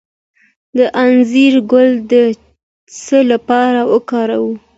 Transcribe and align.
د 0.77 0.79
انځر 1.03 1.53
ګل 1.71 1.89
د 2.11 2.13
څه 3.03 3.17
لپاره 3.31 3.81
وکاروم؟ 3.93 4.55